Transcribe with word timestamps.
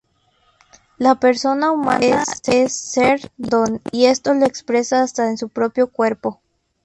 La 0.97 1.13
persona 1.19 1.71
humana 1.71 2.23
es 2.47 2.71
"ser-don" 2.73 3.81
y 3.91 4.05
esto 4.07 4.33
lo 4.33 4.47
expresa 4.47 5.03
hasta 5.03 5.29
en 5.29 5.37
su 5.37 5.49
propio 5.49 5.91
cuerpo. 5.91 6.41